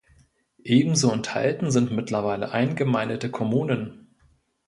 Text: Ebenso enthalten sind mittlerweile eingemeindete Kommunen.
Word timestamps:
Ebenso 0.63 1.11
enthalten 1.11 1.69
sind 1.69 1.91
mittlerweile 1.91 2.51
eingemeindete 2.53 3.29
Kommunen. 3.29 4.07